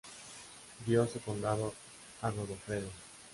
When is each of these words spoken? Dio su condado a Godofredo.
Dio 0.83 1.05
su 1.07 1.21
condado 1.21 1.75
a 2.23 2.31
Godofredo. 2.31 2.89